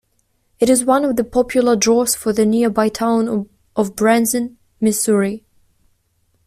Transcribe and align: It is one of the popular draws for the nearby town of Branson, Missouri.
It 0.59 0.67
is 0.67 0.83
one 0.83 1.05
of 1.05 1.15
the 1.15 1.23
popular 1.23 1.75
draws 1.75 2.15
for 2.15 2.33
the 2.33 2.43
nearby 2.43 2.89
town 2.89 3.49
of 3.75 3.95
Branson, 3.95 4.57
Missouri. 4.79 5.43